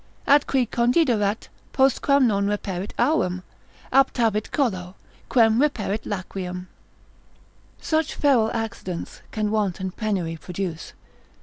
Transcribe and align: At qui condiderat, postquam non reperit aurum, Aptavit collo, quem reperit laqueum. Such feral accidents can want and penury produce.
At 0.25 0.47
qui 0.47 0.65
condiderat, 0.65 1.47
postquam 1.73 2.23
non 2.25 2.47
reperit 2.47 2.89
aurum, 2.97 3.43
Aptavit 3.93 4.49
collo, 4.49 4.95
quem 5.29 5.59
reperit 5.59 6.07
laqueum. 6.07 6.65
Such 7.79 8.15
feral 8.15 8.49
accidents 8.51 9.21
can 9.29 9.51
want 9.51 9.79
and 9.79 9.95
penury 9.95 10.37
produce. 10.37 10.93